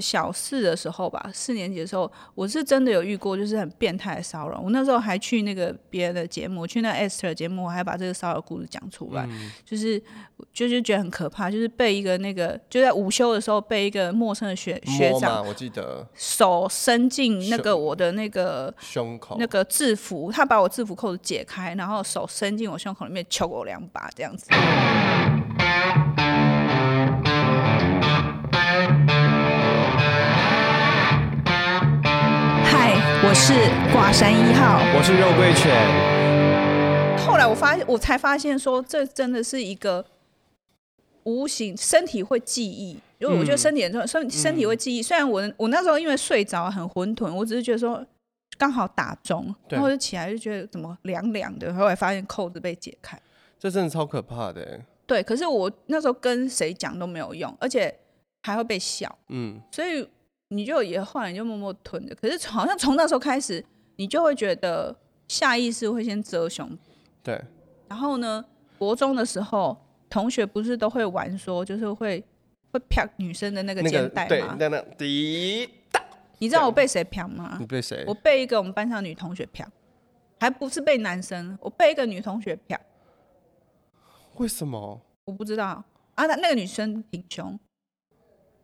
[0.00, 4.58] 小四的时候吧，四年级的时候，我是真的有遇过，就是很变态的骚扰。
[4.58, 10.02] 我那时候还去那个别人的节目，去那 Esther 节目，我还把这个骚扰故事讲出来，嗯、就是
[10.52, 24.46] 就是觉得很可怕，就是被一个那个就在午休的时候被一个陌生的学学长，我记得手伸进那个我的那个胸口那个制服，他把我制服扣子解开，然后手伸进我胸口里面抽我两把这样子。
[24.50, 25.33] 我
[33.34, 33.52] 是
[33.92, 35.74] 挂山一号，我是肉桂犬。
[37.18, 40.06] 后来我发现，我才发现说，这真的是一个
[41.24, 42.96] 无形，身体会记忆。
[43.18, 45.02] 因为我觉得身体很重要，身身体会记忆。
[45.02, 48.06] 虽然我我那时候因为睡着很混沌，我只是觉得说
[48.56, 53.20] 刚好打中，然后就起来就觉得怎么凉凉的，后来发现扣子被解开，
[53.58, 54.80] 这真的超可怕的。
[55.06, 57.92] 对，可是我那时候跟谁讲都没有用，而且
[58.44, 59.18] 还会被笑。
[59.30, 60.08] 嗯，所以。
[60.48, 63.64] 你就也后来你就默默吞着，可是好像从那时候开始，
[63.96, 64.94] 你就会觉得
[65.28, 66.76] 下意识会先遮胸。
[67.22, 67.42] 对。
[67.88, 68.44] 然后呢，
[68.78, 69.76] 国中的时候，
[70.08, 72.22] 同学不是都会玩说，就是会
[72.72, 74.28] 会啪女生的那个肩带吗？
[74.28, 76.02] 对，那那滴答。
[76.38, 77.56] 你知道我被谁啪吗？
[77.60, 78.04] 你被谁？
[78.06, 79.66] 我被一个我们班上女同学啪，
[80.40, 82.78] 还不是被男生，我被一个女同学啪。
[84.36, 85.00] 为什么？
[85.24, 85.66] 我不知道
[86.14, 86.26] 啊。
[86.26, 87.58] 那那个女生挺凶。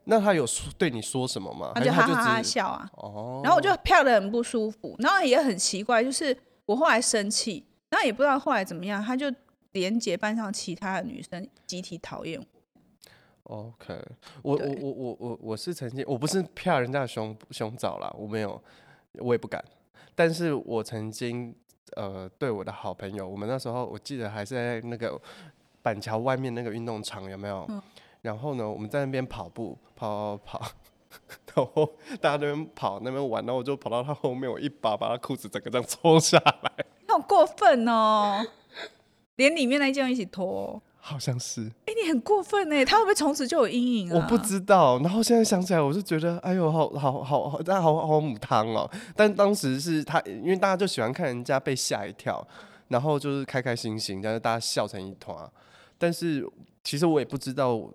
[0.04, 1.72] 那他有说对你说什么吗？
[1.74, 9.32] 他就哈哈哈笑啊，哦，然后我就飘得很不舒服，然后也很奇怪，就是我后来生气，然后也不知道后来怎么样，他就
[9.72, 12.46] 连结班上其他的女生集体讨厌我。
[13.44, 13.94] OK，
[14.42, 18.60] 我我我我我我是曾经我不是飘人家的胸胸罩啦，我没有，
[19.18, 19.62] 我也不敢，
[20.14, 21.54] 但是我曾经
[21.96, 25.20] 呃对我的好朋友，我们那时候我记得还是在那个
[25.82, 27.66] 板桥外面那个运动场，有没有？
[27.68, 27.82] 嗯
[28.22, 30.72] 然后呢，我们在那边跑步，跑跑跑，
[31.54, 36.72] 然后大家那边跑那边玩，然后我就跑到他后面，我一把把他裤子整个这样抽下来。
[37.00, 38.46] 你好过分哦！
[39.36, 40.82] 连里面那一件一起脱。
[41.02, 41.62] 好像是。
[41.86, 42.84] 哎，你很过分哎！
[42.84, 44.16] 他会不会从此就有阴影啊？
[44.16, 44.98] 我不知道。
[44.98, 48.88] 然后现在想起来，我就觉得，哎呦，好好好好，大家好好母汤哦。
[49.16, 52.46] 但当时是他，因为大家就喜欢看人家被吓一跳，
[52.88, 55.50] 然后就是开开心心，但是大家笑成一团。
[55.96, 56.46] 但是
[56.84, 57.90] 其实我也不知道。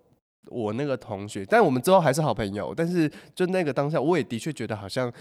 [0.47, 2.73] 我那个同学，但我们之后还是好朋友。
[2.75, 5.11] 但是就那个当下，我也的确觉得好像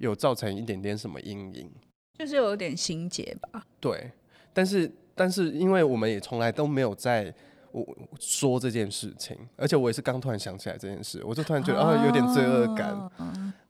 [0.00, 1.70] 有造成一点点什么阴影，
[2.18, 3.64] 就是有点心结吧。
[3.80, 4.10] 对，
[4.52, 7.32] 但是但是因为我们也从来都没有在
[7.72, 7.86] 我
[8.20, 13.10] 说这件事情，而且我也是刚突然想起来这件事，我就突然觉得啊、哦、有点罪恶感。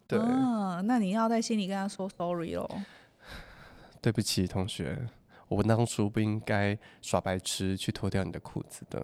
[0.06, 2.69] 对、啊，那你要在心里跟他说 sorry 喽。
[4.03, 4.98] 对不起，同学，
[5.48, 9.03] 我当初不应该耍白痴去脱掉你的裤子的。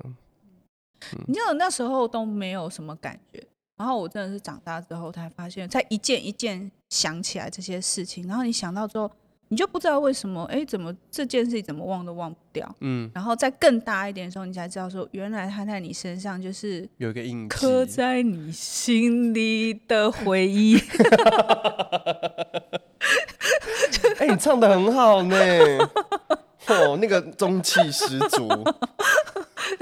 [1.27, 3.43] 你知道那时候都没有什么感觉，
[3.77, 9.11] 然后我真的是长大之后才发现，才一件一件想起来这些事情，然后你想到之后，
[9.49, 20.79] 你就不知道为什么，哎，怎么这件事情怎么忘都忘不掉，嗯，然后再更大一点的时候，你才知道说，原来他在你身上就是有一个印记，刻在你心里的回忆。
[24.19, 25.37] 哎，你唱的很好呢，
[26.69, 28.47] 哦，那个中气十足。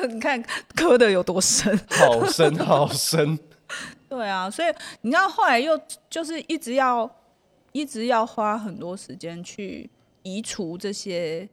[0.06, 0.42] 你看
[0.74, 3.38] 磕的有多深，好 深好深。
[4.08, 4.72] 对啊，所以
[5.02, 5.78] 你知道后来又
[6.08, 7.10] 就是一直要
[7.72, 9.88] 一直要花很多时间去
[10.22, 11.48] 移除这些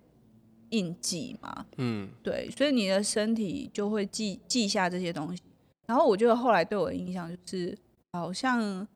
[0.69, 1.65] 印记嘛。
[1.77, 5.41] 嗯，对，所以你的身体就会记记下这些东西。
[5.87, 7.77] 然后我觉得后来对我的印象就是，
[8.13, 8.87] 好像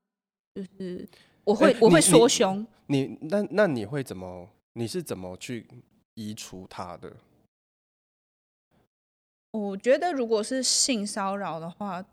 [0.56, 1.08] 就是
[1.44, 2.66] 我会、欸、我会缩胸。
[2.88, 4.48] 你，你那那你会怎么？
[4.74, 5.68] 你是怎么去
[6.14, 7.12] 移除它的？
[9.52, 12.06] 我觉得，如果是性骚扰的话，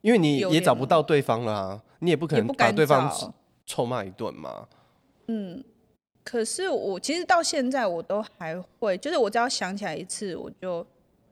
[0.00, 3.10] 因为你也找不到对方了啊，你也不可能把对方
[3.64, 4.68] 臭骂一顿嘛。
[5.28, 5.62] 嗯，
[6.24, 10.84] 可是我其实到现在我都还会，就是我只要想起来一次，我就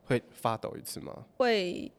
[0.05, 1.13] 会发抖一次吗？
[1.37, 1.91] 会，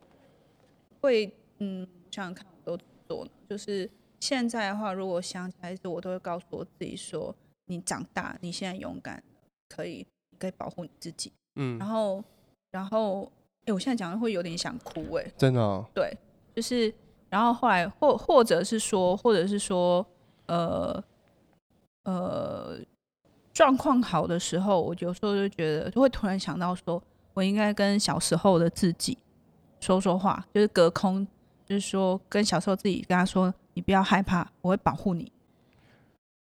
[1.01, 3.27] 会，嗯，想想看，我都做。
[3.49, 3.89] 就是
[4.21, 7.35] 现在的话，如果想起来一次，我都会告诉我自己说
[7.67, 9.21] ：“你长大，你现在勇敢，
[9.67, 10.07] 可以，
[10.39, 12.23] 可以保护你自己。”嗯，然后。
[12.73, 13.31] 然后，
[13.65, 15.85] 哎，我现在讲的会有点想哭，哎，真的哦？
[15.93, 16.11] 对，
[16.55, 16.91] 就是，
[17.29, 20.03] 然后后来或或者是说，或者是说，
[20.47, 21.03] 呃
[22.03, 22.79] 呃，
[23.53, 26.99] 状况好的时候，我有时候就觉得，就会突然想到，说
[27.35, 29.15] 我应该跟小时候的自己
[29.79, 31.27] 说说话，就是隔空，
[31.67, 35.31] 就是说跟小时候自己跟他说，你不要害怕，我会保护你。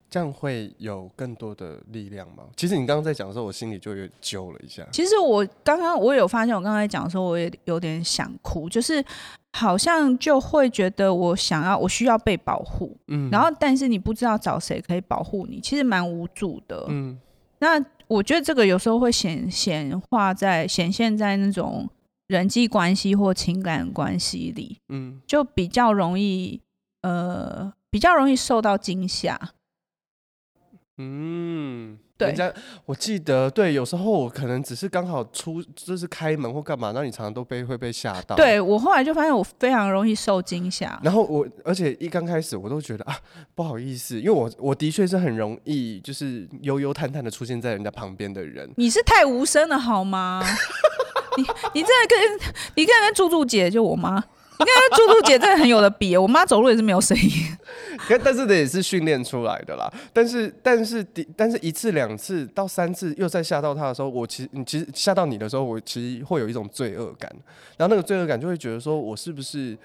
[0.08, 2.44] 这样会有更多的力量吗？
[2.56, 4.86] 其实你刚刚在讲的时候，我心里就有揪了一下。
[4.92, 9.04] 其实我刚刚我有发现，我刚才讲的时候，我也有点想哭，就是
[9.52, 17.18] 好像就会觉得我想要，我需要被保护，嗯，然后但是你不知道找谁可以保护你，其实蛮无助的，嗯。
[17.58, 21.88] 那我觉得这个有时候会显显化在显现在那种
[22.26, 26.60] 人际关系或情感关系里，嗯，就比较容易，
[27.00, 29.40] 呃，比较容易受到惊吓。
[30.98, 32.50] 嗯，对，人家
[32.86, 38.34] 我记得，对，有时候我可能只是刚好出，就是开门或干嘛，那你常常都被会被吓到。
[38.34, 40.98] 对，我后来就发现我非常容易受惊吓。
[41.04, 43.14] 然后我，而且一刚开始我都觉得啊，
[43.54, 48.70] 不好意思，因为我我的确是很容易就是悠悠叹叹的出现在人家旁边的人。
[48.76, 50.42] 你是太无声了好吗？
[51.36, 51.42] 你
[51.74, 54.24] 你这跟你跟跟猪猪姐就我妈。
[54.58, 57.30] 你看，猪猪姐真的很有的比，我妈走路也是没有声音。
[58.22, 59.92] 但是这也是训练出来的啦。
[60.12, 61.04] 但是，但是，
[61.36, 67.30] 但是一次、两次到三次又再吓到他的时候，我其实，你其实吓到你的时候，我其实会有一种罪恶感。
[67.76, 69.76] 然后那个罪恶感就会觉得说，我是不是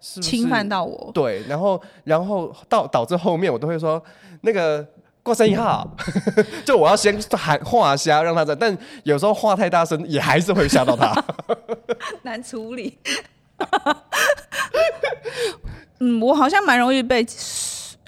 [0.00, 1.10] 是侵犯到我？
[1.14, 1.42] 对。
[1.48, 4.02] 然后，然后到导致后面我都会说，
[4.42, 4.86] 那个
[5.22, 5.88] 过生一号，
[6.66, 8.54] 就我要先喊话瞎让他在。
[8.54, 11.24] 但有时候话太大声，也还是会吓到他，
[12.22, 12.98] 难处理。
[16.00, 17.26] 嗯，我好像蛮容易被，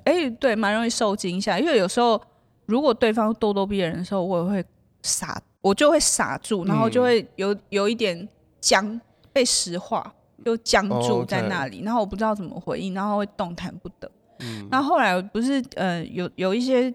[0.04, 2.20] 哎、欸，对，蛮容易受惊吓，因为有时候
[2.66, 4.64] 如果对方咄咄逼人的时候，我也会
[5.02, 8.28] 傻，我就会傻住，然后就会有有一点
[8.60, 9.00] 僵，
[9.32, 10.14] 被石化，
[10.44, 14.08] 就僵住在那里，然后我不知道怎么回应，然后会动弹不得。
[14.38, 16.94] 嗯，那后来不是呃有有一些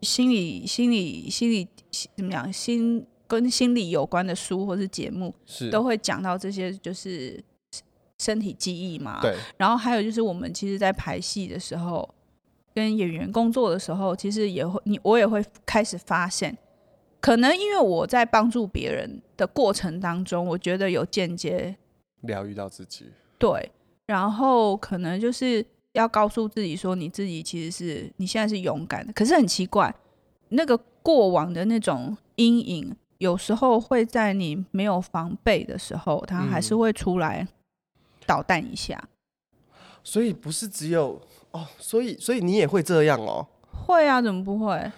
[0.00, 1.68] 心理心理心理
[2.16, 7.40] 怎么讲心跟心理有关的书或是节目，是都会讲到这些，就是。
[8.22, 9.36] 身体记忆嘛，对。
[9.56, 12.08] 然后还有就是，我们其实，在排戏的时候，
[12.74, 16.56] 跟演员工作的时候，其实也会，你我也会开始发现，
[17.20, 21.74] 可能因为我在帮助别人的过程当中，我觉得有间接
[22.20, 23.06] 疗愈到自己。
[23.38, 23.72] 对。
[24.06, 29.12] 然后可能就是要告诉自己说，你自己其实是你现在是勇敢的。
[29.12, 29.94] 可是很奇怪，
[30.50, 37.46] 那个过往的那种阴影，有时候会在你没有防备的时候，它还是会出来。
[38.26, 39.02] 捣蛋一下，
[40.02, 41.20] 所以不是只有
[41.52, 43.46] 哦，所以所以你也会这样哦？
[43.86, 44.74] 会啊，怎么不会？
[44.74, 44.92] 哎、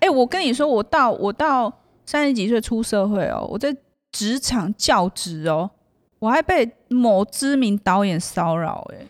[0.00, 1.72] 欸，我跟你说，我到我到
[2.04, 3.74] 三十几岁出社会哦，我在
[4.10, 5.70] 职场教职哦，
[6.18, 9.06] 我还被某知名导演骚扰哎，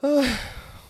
[0.00, 0.38] 唉，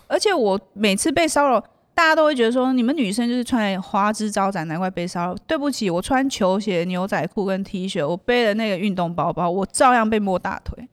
[0.07, 1.63] 而且我每次被骚扰，
[1.95, 5.35] 大家都会觉得说，你们女生就是穿花枝招展，难怪被骚扰。
[5.45, 10.87] 对不起，我穿球鞋、牛仔裤跟 T 恤，我背了那个运动包包，我照样被摸大腿。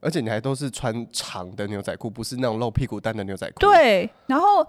[0.00, 3.60] 而且你还都是穿长的牛仔裤，不是那种露屁股蛋的牛仔裤。
[3.60, 4.66] 对，然后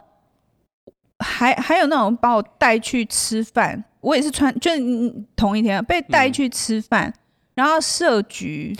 [1.19, 4.71] 还还有那种把我带去吃饭，我也是穿，就
[5.35, 7.13] 同一天被带去吃饭，嗯、
[7.55, 8.75] 然后设局，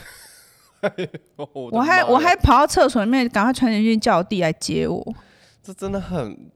[1.37, 5.15] 我，我还我还跑到厕所里面，赶快穿进去叫我弟来接我。
[5.63, 6.49] 这真的很。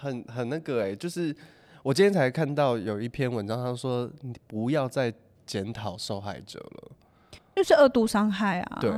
[0.00, 1.34] 很很那个哎、欸，就是
[1.82, 5.12] 我今天才看到有一篇文章，他说你不要再
[5.44, 6.92] 检讨受害者了，
[7.56, 8.78] 就是二度伤害啊。
[8.80, 8.92] 对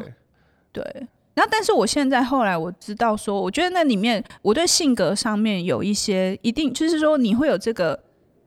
[0.71, 0.85] 对，
[1.33, 7.99] 然后但是我现在后来我知道说，我觉得那里面我对性格上面有一些一定，就是说你会有这个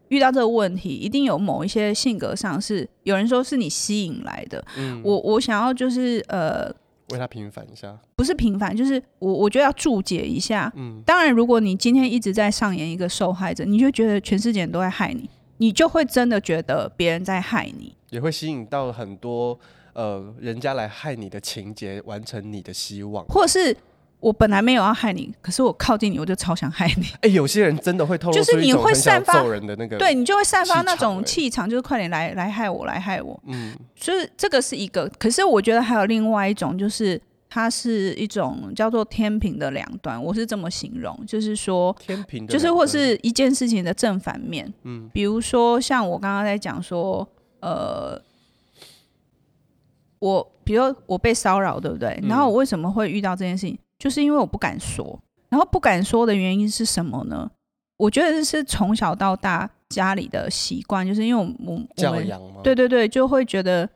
[0.09, 4.63] 遇到这个问题，一定有某一些性格上是有人说是你吸引来的。
[4.77, 6.71] 嗯，我我想要就是呃。
[7.13, 10.71] 为他平反一下，不是平反，就是我我觉得要注解一下。
[10.75, 19.57] 嗯，当然，如果你今天一直在上演一个受害者，你就觉得全世界人都在害你，你就会真的觉得别人在害你，也会吸引到很多
[19.94, 23.78] 呃人家来害你的情节，完成你的希望，或是。
[24.23, 27.03] 我本来没有要害你，可是我靠近你，我就超想害你。
[27.19, 33.37] 哎、欸，有些人真的会透露出一种很想揍人的那个，对，你就会散发那种气场，就是快点来来害我，来害我。
[33.47, 44.73] 嗯，就是这个是一个，可是我觉得还有另外一种，就是它是一种叫做天平的两端，我是这么形容，就是说天平，就是或是一件事情的正反面。
[44.83, 47.27] 嗯，比如说像我刚刚在讲说，
[47.59, 48.18] 呃，
[50.19, 52.18] 我比如说我被骚扰，对不对？
[52.23, 53.77] 然后我为什么会遇到这件事情？
[54.04, 55.18] 就是因为我不敢说，
[55.48, 57.50] 然后不敢说的原因是什么呢？
[57.95, 62.60] 我觉得是从小到大家里的习惯，就是因为我我教养吗？
[62.62, 63.90] 对对对，就会觉得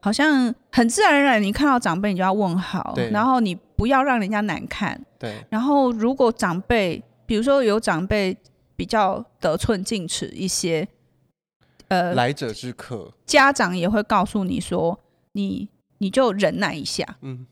[0.00, 5.00] 好像很自然而然，你看到长辈你就要问好，然后你不要让人家难看。
[5.20, 5.44] 对。
[5.50, 8.36] 然后如果长辈，比如说有长辈
[8.74, 10.88] 比较得寸进尺一些，
[11.86, 14.98] 呃，来者之客，家长也会告诉你说，
[15.30, 15.68] 你
[15.98, 17.18] 你就忍耐一下。
[17.20, 17.46] 嗯。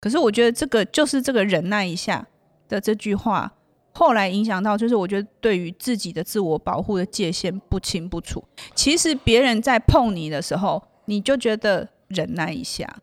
[0.00, 2.26] 可是我觉得这个就是这个忍耐一下
[2.68, 3.52] 的这句话，
[3.92, 8.44] 后来影响到，就是我觉得对于自己的自我保护的界限不清不楚。
[8.74, 12.98] 其实别人在碰你的时候，你就觉得忍耐一下。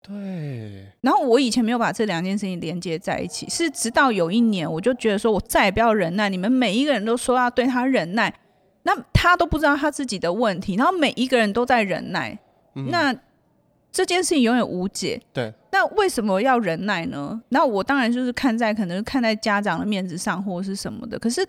[0.00, 0.88] 对。
[1.02, 6.28] 然后我以前没有把这两件事情连接在一起，是直到有一年，我就觉得说我再也不要忍耐。
[6.28, 8.34] 你们每一个人都说要对他忍耐，
[8.82, 12.36] 那他都不知道他自己的问题，然后每一个人都在忍耐，
[12.74, 13.14] 嗯、那。
[13.94, 15.20] 这件事情永远无解。
[15.34, 17.40] 对，那为什么要忍耐呢？
[17.48, 21.18] 那我当然就是看在可能看在家长的面子上，或者是什么的。
[21.18, 21.44] 可是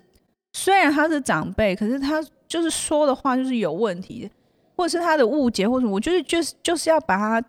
[0.53, 4.27] 虽然他是长辈，可是他就是说的话就是有问题，
[4.75, 7.47] 或者是他的误解，或者我就是就是就是要把它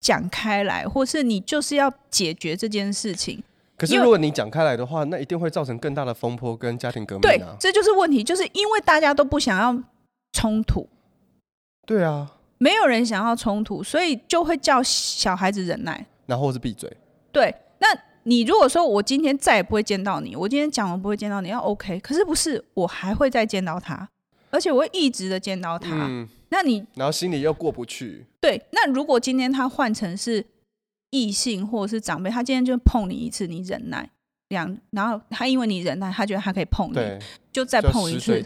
[0.00, 3.40] 讲开来，或是你就是要解决这件事情。
[3.78, 7.54] 可是如果你讲开来的话，那一定会造成更大的风波跟家庭革命啊。
[7.54, 9.80] 对，这就是问题，就是因为大家都不想要
[10.32, 10.88] 冲突。
[11.86, 12.32] 对啊。
[12.62, 16.94] 没有人想要冲突，所以就会叫小孩子忍耐，然后是闭嘴。
[17.32, 17.88] 对，那
[18.24, 21.98] 你如果说我今天再也不会见到你，我今天讲我不会见到你，要 OK。
[22.00, 24.06] 可是不是，我还会再见到他，
[24.50, 25.88] 而且我会一直的见到他。
[26.06, 28.26] 嗯，那你然后心里又过不去。
[28.42, 30.44] 对，那如果今天他换成是
[31.08, 34.10] 异性或者是长辈，他今天就碰你一次，你忍耐
[34.50, 36.98] 两，然后他因为你忍耐，他觉得他可以碰你，
[37.50, 38.44] 就再碰一次。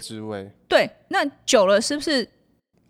[0.68, 2.28] 对，那久了是不是？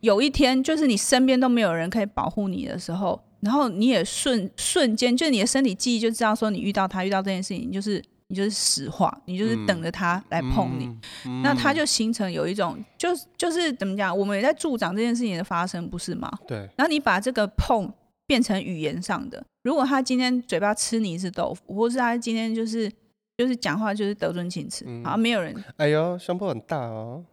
[0.05, 10.95] 有一天，就是你身边都没有人可以保护你的时候，然后你也瞬瞬间，就你的身体记忆就知道说，你遇到他遇到这件事情，你就是你就是实话，你就是等着他来碰你，
[11.43, 16.31] 那他就形成有一种，就是就是怎么讲，我们也在助长这件事情的发生，不是吗？
[16.47, 16.59] 对。
[16.77, 17.91] 然后你把这个碰
[18.27, 22.93] 变成语言上的，如果他今天嘴巴吃你一次豆腐，或是他今天就是
[23.39, 25.55] 就是讲话就是得寸进尺，好像没有人。
[25.79, 27.25] 哎呦，胸部很大哦。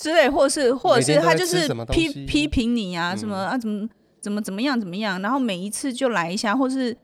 [0.00, 3.86] 之类，或者是，或者是他就是批批评你啊，什么啊，怎么
[4.18, 6.96] 怎么怎么样怎么样，然后每一次就来一下，或是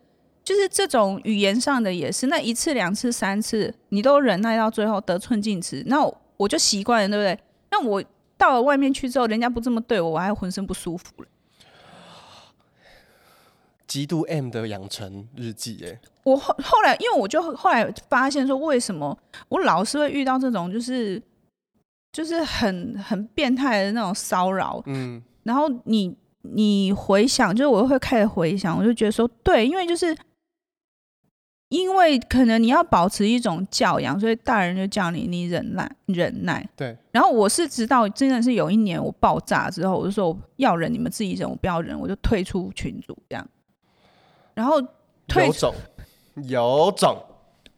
[0.43, 7.39] 就是这种语言上的也是，那一次两次三次，你都忍耐到最后得寸进尺，那我就习惯了，对不对？
[7.71, 8.03] 那我
[8.39, 11.27] 到了外面去之后，人家不这么对我，我还浑身不舒服了。
[13.87, 19.19] 极度 M 的养成日记，哎，我后后来，因为我就后来发现说，为什么
[19.51, 21.23] 我老是会遇到这种，就是。
[22.17, 30.17] 就是很很变态的那种骚扰，嗯，然后你你回想，就是我会开始回想，我就觉得说，对，因为就是
[31.69, 36.97] 因为可能你要保持一种教养，所以大人就叫你你忍耐忍耐，对。
[37.13, 43.47] 然后我是直到真的是有一年我爆炸之后，我就说我要忍，你们自己忍，我不要忍，我就退出群组这样。
[44.55, 44.81] 然后
[45.29, 45.71] 退出，
[46.49, 47.23] 有种。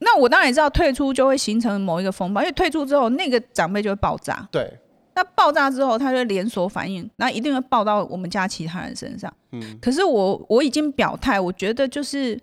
[0.01, 4.49] 那我当然也知道退出就会形成某一个风暴，因为退出之后那个长辈就会爆炸。
[4.51, 4.79] 对。
[5.15, 9.33] 那爆炸之后，他就连锁反应，那一定会爆到我们家其他人身上。
[9.51, 9.77] 嗯。
[9.83, 12.41] 可是我我已经表态，我觉得就是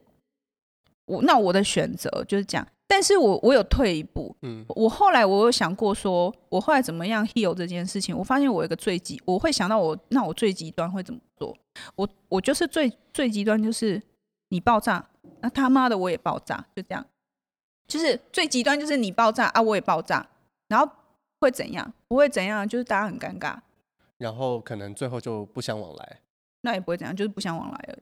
[1.06, 2.68] 我那我的选择就是这样。
[2.88, 4.36] 但是我我有退一步。
[4.42, 4.66] 嗯。
[4.68, 8.16] 我后来我有想过说，我后来怎么样 heal 这件事情？
[8.18, 11.56] 我发现我有一个最极，我会想到我那我最极端会怎么做？
[11.96, 14.02] 我我就是最最极端就是
[14.50, 15.08] 你爆炸，
[15.40, 17.06] 那他妈的我也爆炸，就这样。
[17.88, 20.26] 就是最极端，就是你爆炸啊，我也爆炸，
[20.68, 20.90] 然后
[21.40, 21.94] 会怎样？
[22.08, 23.56] 不会怎样，就是大家很尴尬，
[24.18, 26.20] 然后可能最后就不相往来。
[26.62, 27.98] 那也不会怎样，就是不相往来而已。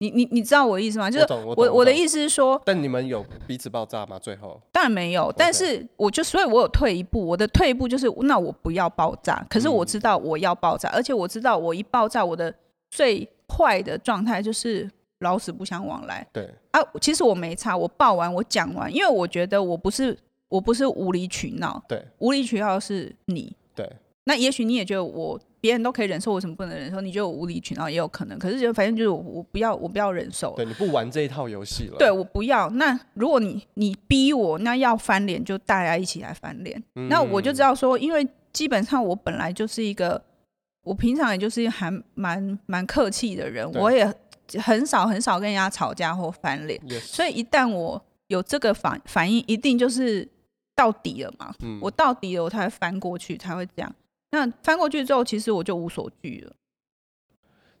[0.00, 1.10] 你你你知道我的意思吗？
[1.10, 4.16] 就是我我，我的意思是说，但你们有彼此爆炸吗？
[4.16, 7.26] 最后当然没有但是我就所以，我有退一步。
[7.26, 9.44] 我的退一步就是，那我不要爆炸。
[9.50, 12.54] 可是我知道我要爆炸，嗯、而且我知道我一爆炸，我的
[12.88, 14.88] 最坏的状态就是。
[15.20, 16.26] 老死不相往来。
[16.32, 20.16] 对啊，其实我没差，我报完我讲完，因为我觉得我不是
[20.48, 21.82] 我不是无理取闹。
[21.88, 23.54] 对，无理取闹是你。
[23.74, 23.90] 对，
[24.24, 27.00] 那也许你也觉得我别人都可以忍受，我为什么不能忍受？
[27.00, 30.54] 你觉得我无理取闹也有可能，可是就反正就是我我不要我不要忍受。
[30.54, 31.96] 对，你不玩这一套游戏了。
[31.98, 32.70] 对，我不要。
[32.70, 36.80] 那如果你你逼我，那要翻脸就大家一起来翻脸。
[36.94, 40.22] 嗯、那我就知道说，因为基本上我本来就是一个，
[40.84, 44.14] 我平常也就是还蛮蛮客气的人，我也。
[44.60, 47.00] 很少很少跟人家吵架或翻脸，Yes.
[47.00, 50.26] 所以一旦我有这个反反应，一定就是
[50.74, 51.54] 到底了嘛。
[51.60, 53.94] 嗯、我到底了，我才会翻过去，才会这样。
[54.30, 56.52] 那翻过去之后，其实我就无所惧了。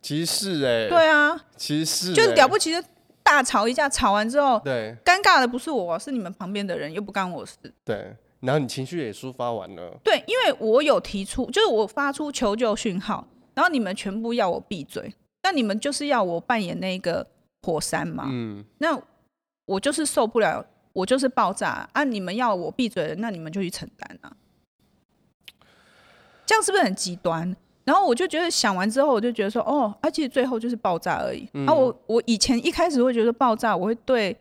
[0.00, 2.82] 其实是哎、欸，对啊，其实就是了不起，就
[3.22, 7.56] 大吵一架，吵完之后，对，尴尬的不是我，是你们旁边的人，又不干我事。
[7.84, 9.98] 对，然后你情绪也抒发完了。
[10.04, 15.12] 对，因为我有提出，就是我发出求救讯号，然后你们全部要我闭嘴。
[15.42, 17.26] 那你们就是要我扮演那个
[17.62, 18.24] 火山嘛？
[18.28, 19.00] 嗯，那
[19.66, 22.04] 我就是受不了，我就是爆炸啊！
[22.04, 24.36] 你们要我闭嘴，那你们就去承担啊！
[26.46, 27.54] 这样是不是很极端？
[27.84, 31.48] 然后我就觉得想完之后，我就觉得说，哦，啊，其实最后就是爆炸而已。
[31.54, 34.36] 嗯、啊，我我以前一开始会觉得爆炸，我会对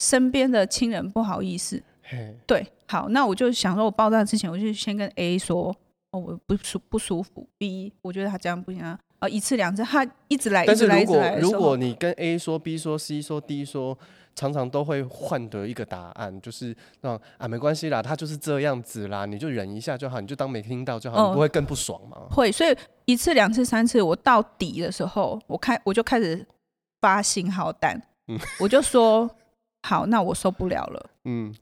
[0.00, 1.80] 身边的亲人不好意思。
[2.02, 5.74] 嘿，对，好，那我就想说，我爆炸之前，我就先跟 A 说，
[6.10, 7.48] 哦，我不舒不舒服。
[7.56, 13.96] B，我觉得他这样不行啊，啊，一次两次，他一直来，但是如果来如果你跟 A 说，B 说，C 说，D 说。
[14.34, 22.16] 常常都会换得一个答案，就是让啊没关系啦，他就是这样子啦，你就忍一下就好，你就当没听到就好，哦、你不会更不爽吗？
[22.30, 22.74] 会，所以
[23.04, 26.46] 一次、两次、三次，我到底的时候，我开我就开始
[27.02, 29.28] 发信号弹，嗯，我就说
[29.82, 31.54] 好，那我受不了了，嗯，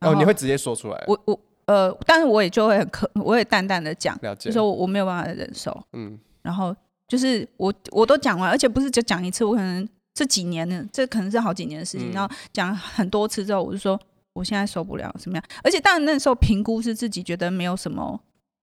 [0.00, 6.74] 哦，你会直接说出来，我我呃，但是我也就会很可，我也淡淡的讲，就说我没有办法忍受，嗯，然后
[7.08, 9.88] 就是我我都讲完，而且不是就讲一次，我可能。
[10.18, 12.10] 这几年呢，这可能是好几年的事情。
[12.10, 14.00] 嗯、然后讲很多次之后，我就说
[14.32, 15.44] 我现在受不了，什么样？
[15.62, 18.18] 而且当然那时候评估是自己觉得没有什么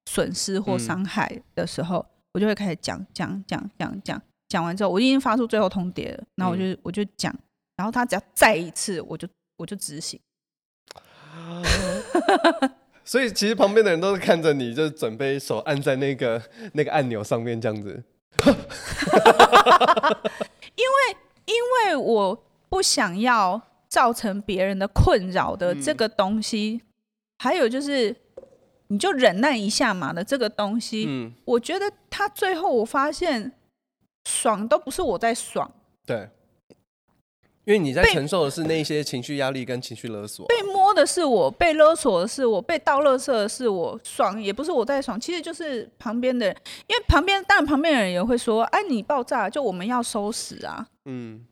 [0.10, 4.20] 损失或伤害的时候，嗯、我就会开始讲讲讲讲讲。
[4.50, 6.24] 讲完之后，我已经发出最后通牒了。
[6.38, 7.32] 然后我就、嗯、我就讲，
[7.76, 10.20] 然后他只要再一次，我就我就执行。
[13.06, 16.42] 所以其实旁边的人都是看着你，就准备手按在那个
[16.74, 18.04] 那个按钮上面这样子。
[20.76, 21.18] 因为。
[21.46, 26.88] 因为我不想要造成别人的困扰的这个东西，嗯、
[27.40, 28.16] 还有就是
[28.88, 33.52] 你就忍耐一下嘛的这个东西，嗯、我觉得他最后我发现
[34.24, 35.70] 爽都不是我在爽，
[36.06, 36.30] 对，
[37.66, 46.56] 因为你在承受的是那些情绪压力跟情绪勒索，被摸的是我，被勒索的是我，被倒垃圾的是我，爽也不是我在爽，其实就是旁边的人，
[46.88, 50.86] 因为旁边当然旁边的人也会说，哎，你爆炸就我们要收拾啊。
[51.06, 51.46] 嗯，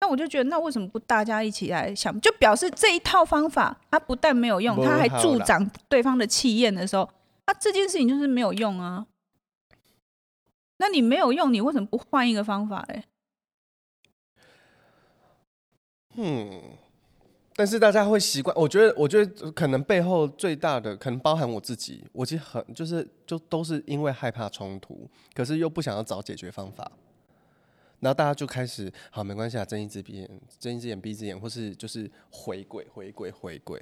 [0.00, 2.20] 那我就觉得，那为什么不大家一起来想？
[2.20, 7.08] 就表示这一套方法，它不但没有用，它还助长对方的气焰的时候，
[7.46, 9.06] 那这件事情就是没有用啊。
[10.78, 13.04] 那你没有用，你为什么不换一个方法嘞？
[16.14, 16.62] 嗯，
[17.54, 18.54] 但是大家会习惯。
[18.56, 26.90] 我觉得，我觉得可能背后最大的，可能包含我自己，我其实很就是就都是因为害怕冲突，可是又不想要找解决方法。
[28.00, 33.80] 然后大家就开始，好，没关系啊，睁一只闭眼，睁一只眼闭一只眼，或是就是回归，回归，回归，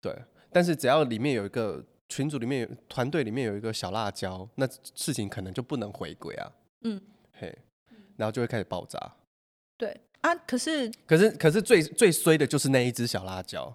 [0.00, 0.16] 对。
[0.52, 6.52] 但是只要里面有一个群组里面有团队里面有一个小辣椒，那事情可能就不能回归啊。
[6.82, 7.00] 嗯，
[7.32, 7.58] 嘿，
[8.16, 9.16] 然后就会开始爆炸。
[9.76, 13.72] 对啊，可是可是可是最最衰的就是那一只小辣椒。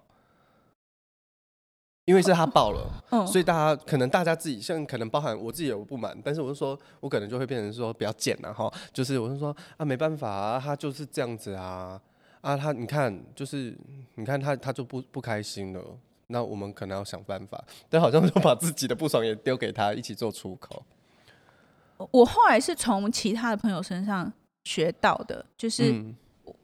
[2.04, 12.00] 因为是他爆了，所以大家可能大家自己像可能包含我自己有不满，但是我就说我可能就会变成说比较贱了哈，就是我就说啊没办法啊，他就是这样子啊
[12.40, 13.76] 啊他你看就是
[14.14, 15.84] 你看他他就不不开心了，
[16.28, 20.82] 那我们可能要想办法，但好像就把自己的不爽也丢给他一起做出口。
[22.10, 24.32] 我后来是从其他的朋友身上
[24.64, 26.02] 学到的，就是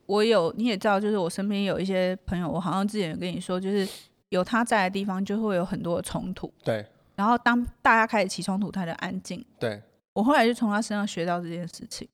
[0.07, 3.89] 我有你也知道，就是我身边有一些朋友，我好像之前有跟你说，就是。
[4.31, 6.53] 有他在的地方，就会有很多的冲突。
[6.65, 6.85] 对。
[7.15, 9.45] 然后当大家开始起冲突，他就安静。
[9.61, 9.81] 对。
[10.13, 12.09] 我后来就从他身上学到这件事情。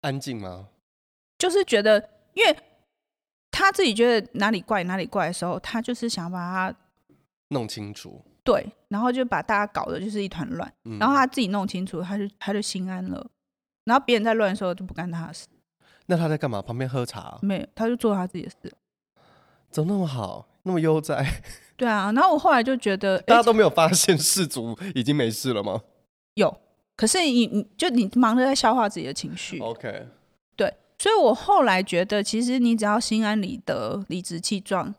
[0.00, 0.68] 安静吗？
[1.36, 2.56] 就是觉得，因为
[3.50, 6.74] 他自己觉得哪里怪哪里怪的时候，他就是想把它
[7.48, 8.24] 弄清楚。
[8.42, 8.66] 对。
[8.88, 10.72] 然后就把大家搞得就是一团乱。
[10.84, 10.98] 嗯。
[10.98, 13.28] 然后他自己弄清楚，他就他就心安了。
[13.84, 15.46] 然后别人在乱的时候就不干他的事。
[16.10, 16.60] 那他在干嘛？
[16.60, 17.38] 旁边喝茶？
[17.42, 18.56] 没有，他就做他自己的事。
[19.70, 20.48] 怎么那么好？
[20.62, 21.24] 那么悠哉，
[21.76, 25.80] 对啊，然后我后来就觉得，大家都没有发现氏族已经没事了吗？
[26.34, 26.60] 有，
[26.96, 30.06] 可是你你就你忙着在消化自己的情绪，OK，
[30.56, 34.94] 对，所以我后来觉得，其实你只要心安理得、理直气壮，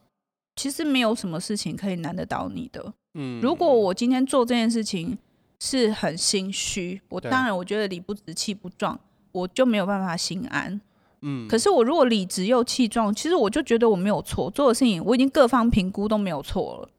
[0.55, 2.93] 其实没有什么事情可以难得倒你的。
[3.15, 5.17] 嗯，如果我今天做这件事情
[5.59, 8.99] 是很心虚，我当然我觉得理不直气不壮，
[9.31, 10.79] 我就没有办法心安。
[11.21, 16.89] 嗯，可是我如果理直又气壮，其实我就觉得我没有错，做的事情我已经各方评估都没有错了。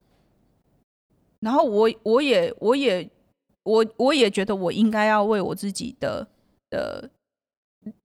[1.41, 3.09] 然后我我也我也
[3.63, 6.29] 我我也觉得我应该要为我自己的
[6.69, 7.09] 的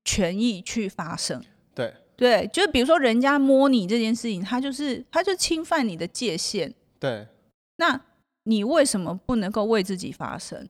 [0.06, 1.44] 权益去发声。
[1.74, 6.74] 对对，就是比如说人家摸你这件事情，他就是他就侵犯你的界限。
[6.98, 7.28] 对，
[7.76, 8.00] 那
[8.44, 10.70] 你为什么不能够为自己发声？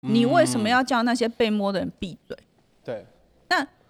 [0.00, 2.36] 你为什么要叫那些被摸的人闭嘴？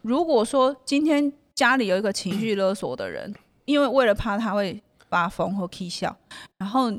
[0.02, 3.34] 如果说今天家里有一个情绪勒索的人，
[3.64, 6.16] 因为为了怕他会发疯或 k 笑，
[6.58, 6.90] 然后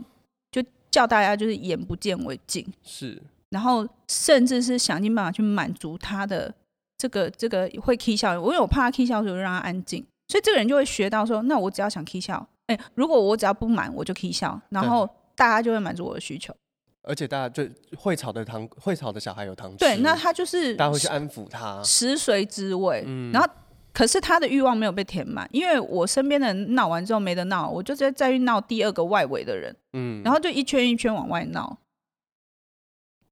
[0.52, 6.54] 就叫大家就是眼不见为净，是，然后甚至是想尽办法去满足他的
[6.98, 16.56] 这个这个会 k 笑，我因为我怕他 k 笑，的时候就让他安静，所以这个人就会学到说，那我只要想 k 笑，哎，如果我只要不满，我就 k 笑，然后大家就会满足我的需求。
[17.04, 19.78] 而且大家就会吵的糖，会吵的小孩有糖吃。
[19.78, 23.04] 对，那他就是大家会去安抚他，食髓知味。
[23.06, 23.48] 嗯，然后
[23.94, 31.78] 可是他的欲望没有被填满，因为我身边的人闹完之后没得闹，我就在再去闹第二个外围的人，嗯，然后就一圈一圈往外闹。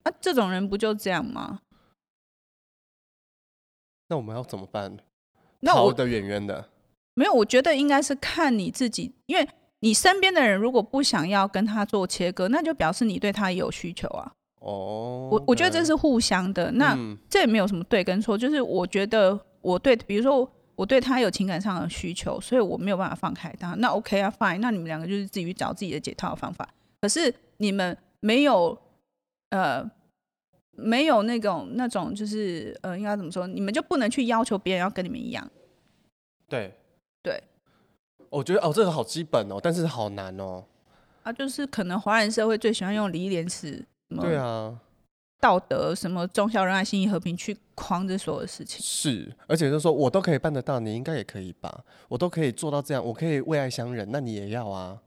[0.04, 1.62] 啊，这种人不就这样吗？
[4.10, 4.98] 那我们要怎么办？
[5.64, 6.70] 逃得远远的。
[7.14, 9.48] 没有，我觉得应该是看你自己，因为
[9.82, 14.32] 你身边的人如果不想要跟他做切割，那就表示你对他也有需求啊。
[14.60, 26.70] 哦，我我觉得这是互相的，那、嗯、这也没有什么对跟错，就是我觉得我对，比如说我对他有情感上的需求，所以我没有办法放开他，那 OK 啊，Fine，那你们两个就是自己去找自己的解套的方法。
[27.02, 28.78] 可是你们没有，
[29.50, 29.84] 呃，
[30.74, 33.48] 没有那种那种就是呃，应该怎么说？
[33.48, 35.50] 你们就不能去要求别人要跟你们一样。
[36.48, 36.72] 对，
[38.32, 40.64] 我觉得哦，这个好基本哦，但是好难哦。
[41.24, 43.86] 啊，就是可能华人社会最喜欢用礼义廉耻，
[44.20, 44.80] 对啊，
[45.40, 48.80] 道德什么忠孝仁爱信义和平去框着所有的事情。
[48.82, 51.84] 是，而且就是说我都可以办得到，你应该也可以吧？
[52.08, 54.98] 我都可以做到这样，我可以为爱相忍，那你也要啊。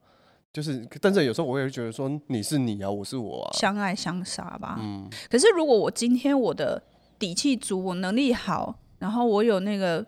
[0.52, 4.76] 就是，但是有时候我也会觉得说，你是你啊，我是我啊，相爱相杀吧。
[4.78, 5.10] 嗯。
[5.30, 6.80] 可是如果我今天我的
[7.18, 10.04] 底气足，我能力好，然后我有那个。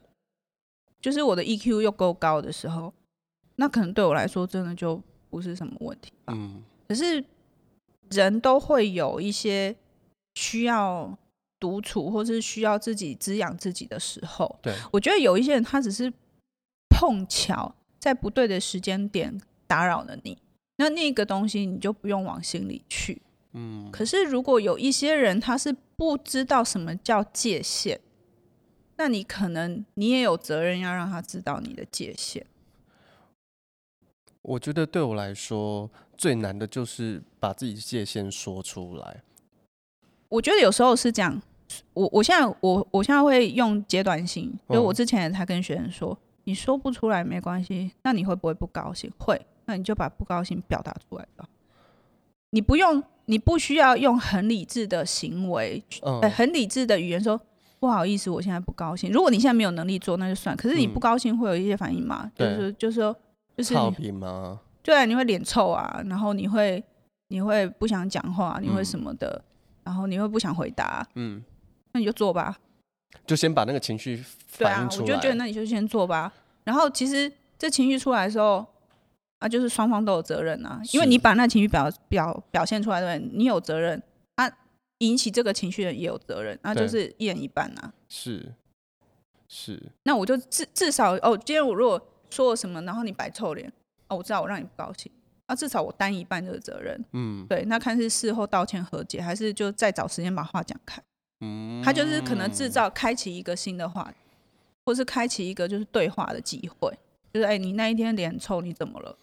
[0.98, 2.92] 就是我的 EQ 又够高的时候，
[3.56, 6.32] 那可能对我来说真的就不是什么问题吧。
[6.36, 6.62] 嗯。
[6.88, 7.24] 可是
[8.10, 9.74] 人都会有一些
[10.34, 11.18] 需要
[11.58, 14.58] 独处，或是需要自己滋养自己的时候。
[14.62, 14.74] 对。
[14.92, 16.12] 我觉得有一些人他只是
[16.88, 20.38] 碰巧在不对的时间点打扰了你，
[20.76, 23.20] 那那个东西你就不用往心里去。
[23.52, 23.90] 嗯。
[23.90, 28.00] 可是如果有一些人他是不知道什么叫界限。
[28.98, 32.46] 那你可能你也有责任要让他知道你的界限。
[34.46, 39.22] 我觉得对我来说最难的就是把自己的界限说出来。
[40.28, 41.42] 我觉得有时候是这样，
[41.94, 49.10] 我我现在我我现在会用阶段性，就我之前也才跟学生说，你说不出来没关系，那你会不会不高兴？
[49.18, 51.44] 会，那你就把不高兴表达出来吧。
[52.50, 57.40] 你不用，你不需要用很理智的行为，呃，很理智的语言说。
[57.78, 59.12] 不好意思，我现在不高兴。
[59.12, 60.56] 如果你现在没有能力做，那就算。
[60.56, 62.28] 可是你不高兴会有一些反应嘛？
[62.38, 63.14] 嗯、就是就是说，
[63.56, 64.60] 就是臭皮吗？
[64.82, 66.82] 对啊，你会脸臭啊，然后你会
[67.28, 69.52] 你会不想讲话，你会什么的，嗯、
[69.84, 71.06] 然后你会不想回答。
[71.14, 71.42] 嗯，
[71.92, 72.58] 那你就做吧，
[73.26, 75.06] 就先把那个情绪反映出来。
[75.06, 76.32] 对啊，我就觉得那你就先做吧。
[76.64, 78.64] 然后其实这情绪出来的时候
[79.38, 84.02] 啊，就是双方都有责任啊，因为你把那情绪表表表现出来，对，你有责任
[84.36, 84.50] 啊。
[85.00, 87.92] 引起这个情绪的人也有责任，那就是一人一半、啊。
[88.08, 88.54] 是
[89.46, 89.78] 是。
[90.04, 93.72] 那我就至至少哦，今天我如果说了什么，然后你摆臭脸，
[94.08, 95.10] 哦，我知道我让你不高兴，
[95.46, 97.04] 那至少我担一半这个责任。
[97.12, 97.64] 嗯，对。
[97.66, 101.02] 那看是事后道歉和解，还是就再找时间把话讲开。
[101.40, 101.82] 嗯。
[101.82, 104.16] 他就是可能制造开启一个新的话题，
[104.84, 106.96] 或是开启一个就是对话的机会，
[107.32, 109.16] 就是哎，你那一天脸臭，你怎么了？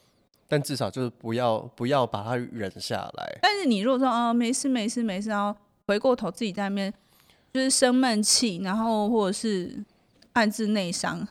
[0.48, 3.40] 但至少就是不要不要把它忍下来。
[3.42, 6.94] 但是你如果说啊、哦、没事没事没事，然后回过头自己在那边
[7.52, 9.84] 就是生闷气，然后或者是
[10.34, 11.28] 暗自内伤，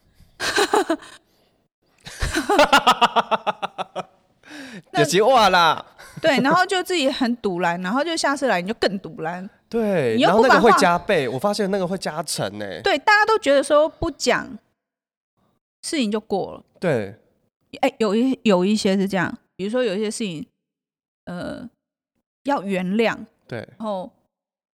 [4.99, 5.85] 有机会啦。
[6.21, 9.49] 对，然后就自己很堵然，然后就下次来你就更堵然。
[9.69, 12.65] 对，然后那个会加倍，我发现那个会加成呢。
[12.83, 14.47] 对，大家都觉得说不讲
[15.83, 16.62] 事情就过了。
[16.79, 17.17] 对。
[17.81, 20.47] 哎、欸，有一有一些是这样，比如说有一些事情，
[21.25, 21.67] 呃，
[22.45, 23.17] 要原谅，
[23.49, 24.12] 对，然后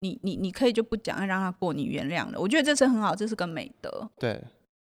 [0.01, 4.39] 你你你可以就不讲，让他过，你原谅了，我觉得这是很好，这是个美德，对。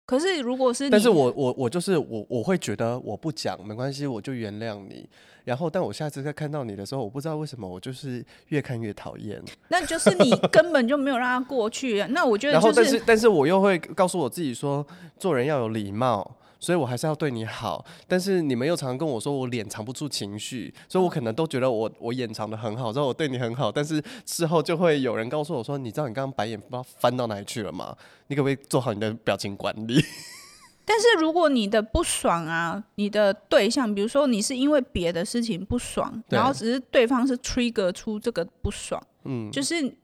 [0.05, 5.07] 可是如果是，但是我我我就是我我会觉得我不讲没关系，我就原谅你。
[5.43, 9.41] 然后，但我下次再看到你的时候，我不知道为什么我就是越看越讨厌。
[9.69, 12.05] 那就是你根本就没有让他过去。
[12.09, 14.85] 那我觉得、就是，然后但是但是我又会告诉我自己说，
[15.17, 16.37] 做人要有礼貌。
[16.61, 27.97] 所以我还是要对你好，但是你们又常常跟我说我脸藏不住情绪，所以我可能都觉得我我掩藏的很好，之后我对你很好，但是事后就会有人告诉我说，你知道你刚刚白眼不知道翻到哪里去了吗？
[28.27, 30.01] 你可不可以做好你的表情管理？
[30.85, 39.95] 但是如果你的不爽啊，你的对象，比如说你是因为别的事情不爽，然后只是对方是 trigger 出这个不爽，嗯，就是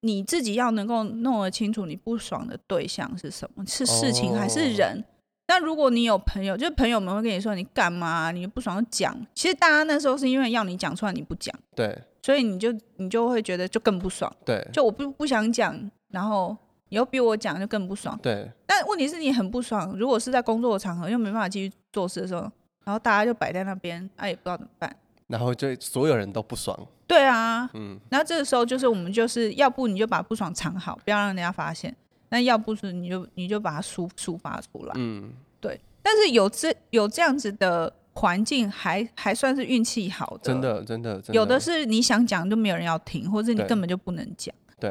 [0.00, 5.04] 你自己要能够弄得清楚你不爽的对象是什么，是事情还是人？
[5.50, 9.12] 哦那如果你有朋友，就是朋友们会跟你说你干嘛，你不爽讲。
[9.34, 16.56] 其实大家那时候是因为要你讲出来，你不讲，对，所以你就你就会觉得就更不爽，对，就我不不想讲，然后
[16.90, 18.48] 你又逼我讲，就更不爽，对。
[18.64, 22.42] 但问题是你很不爽，如果是在工作的场合又没办法继续做事的时候，
[22.84, 24.94] 然后大家就摆在那边，哎、啊，也不知道怎么办，
[25.26, 31.92] 然后就所有人都不爽，对啊，嗯，然后这个时候就是我们就是要不你就把不爽藏好，不要让人家发现。
[32.30, 35.78] 那要不是你就你就把它抒抒发出来，嗯，对。
[36.02, 40.40] 但是有这有这样子的环境还，还还算是运气好的。
[40.42, 44.54] 真的真的，真的有的是你想讲就没有人要听，或者你根本就不能讲。
[44.78, 44.90] 对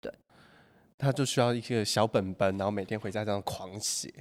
[0.00, 0.14] 对，对
[0.98, 4.12] 他就需要一个小本本，然后每天回家这样狂写。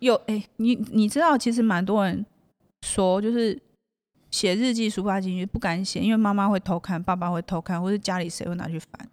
[0.00, 2.24] 有哎、欸，你你知道，其实蛮多人
[2.82, 3.58] 说，就是
[4.30, 9.08] 写日记抒发情绪不敢写，因为妈妈会偷看，爸爸会偷看，或者家里谁会拿去翻。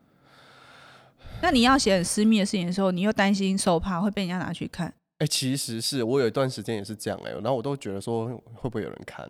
[1.41, 4.87] 那你要写很私密的事情的时候，你又担心受怕会被人家拿去看。
[5.19, 9.27] 哎、欸，其实是我有一段时间也是这样哎、欸，然后我都觉得说会不会有人看？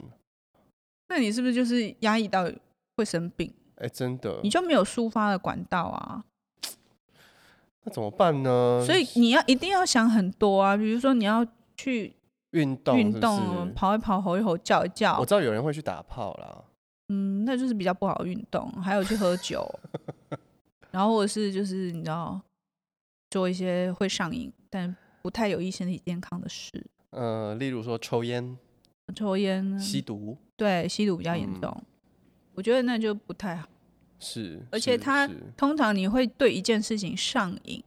[1.09, 2.49] 那你是不是就是压抑到
[2.95, 3.53] 会生病？
[3.75, 6.23] 哎、欸，真的，你就没有抒发的管道啊？
[7.85, 8.83] 那怎么办呢？
[8.85, 12.13] 所以你要一定要想很多啊，比如说你要去
[12.51, 15.19] 运动，运动，跑一跑，吼一吼，叫一叫。
[15.19, 16.63] 我知道有人会去打炮啦，
[17.09, 18.69] 嗯，那就是比较不好运动。
[18.81, 19.65] 还有去喝酒，
[20.97, 22.41] 然后或者是就是你知道
[23.29, 26.83] 做一些会上瘾但不太有益身体健康的事。
[27.11, 28.57] 呃，例如说抽烟、
[29.15, 31.71] 抽烟、吸毒，对，吸毒比较严重。
[31.71, 31.85] 嗯、
[32.55, 33.69] 我觉得那就不太好。
[34.17, 37.83] 是，而且他通常你会对一件事情上瘾，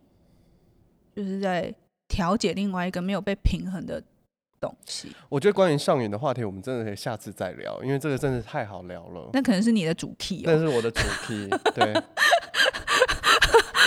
[1.13, 1.75] 就是在
[2.07, 4.01] 调节另外一个没有被平衡的
[4.61, 5.11] 东西。
[5.29, 9.31] 我觉得关于上瘾的话题，我们真的可以下次再聊，因为这个真的太好聊了。
[9.33, 11.93] 那可能是你的主题，那是我的主题， 对，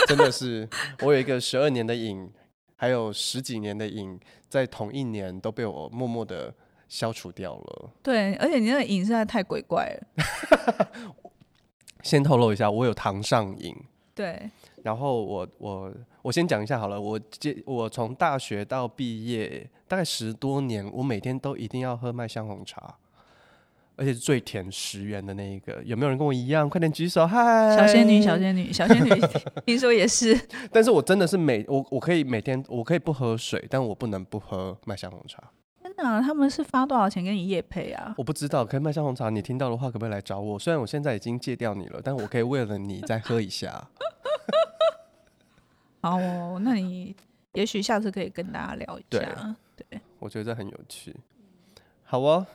[0.08, 0.68] 真的是
[1.02, 2.30] 我有一个十二年的瘾，
[2.76, 6.54] 还有十几年的瘾，在同一年都被我默默的
[6.88, 7.90] 消除掉了。
[8.02, 10.88] 对，而且你那个瘾实在太鬼怪了。
[12.04, 13.76] 先透露一下，我有糖上瘾。
[14.14, 14.50] 对。
[14.84, 22.98] 然后我我我先讲一下好了，我接我从大学到毕业大概十多年，我每天都一定要喝麦香红茶，
[23.96, 25.82] 而且是最甜十元的那一个。
[25.84, 26.70] 有没有人跟我一样？
[26.70, 27.26] 快点举手！
[27.28, 29.10] 嗨，小仙女，小仙女，小仙女，
[29.66, 30.40] 听说也是。
[30.72, 35.52] 但是我真的是每我我可以每天我可以不喝水，但我不能不喝麦香红茶。
[35.96, 38.16] 那他们是发多少钱给你夜配啊？
[38.18, 40.58] 我不知道，可以麦香红茶，你听到的话可不可以来找我？
[40.58, 43.88] 虽然我现在已经戒掉你了，但我可以为了你再喝一下。
[46.02, 47.16] 好哦，那你
[47.54, 49.56] 也许下次可以跟大家聊一下。
[49.76, 51.16] 对，对我觉得很有趣。
[52.04, 52.46] 好哦，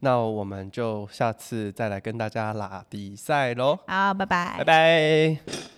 [0.00, 3.78] 那我们就下次再来跟大家拉比赛喽。
[3.86, 5.77] 好，拜拜，拜拜。